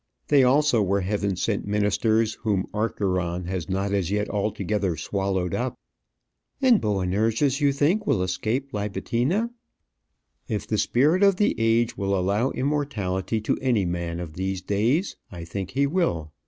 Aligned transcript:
They 0.29 0.43
also 0.43 0.81
were 0.81 1.01
heaven 1.01 1.35
sent 1.35 1.67
ministers, 1.67 2.33
whom 2.41 2.65
Acheron 2.73 3.45
has 3.45 3.69
not 3.69 3.93
as 3.93 4.09
yet 4.09 4.27
altogether 4.31 4.97
swallowed 4.97 5.53
up." 5.53 5.77
"And 6.59 6.81
Boanerges, 6.81 7.61
you 7.61 7.71
think, 7.71 8.07
will 8.07 8.23
escape 8.23 8.71
Libitina?" 8.73 9.51
"If 10.47 10.65
the 10.65 10.79
spirit 10.79 11.21
of 11.21 11.35
the 11.35 11.53
age 11.59 11.97
will 11.99 12.17
allow 12.17 12.49
immortality 12.49 13.39
to 13.41 13.59
any 13.61 13.85
man 13.85 14.19
of 14.19 14.33
these 14.33 14.63
days, 14.63 15.17
I 15.31 15.45
think 15.45 15.69
he 15.69 15.85
will. 15.85 16.33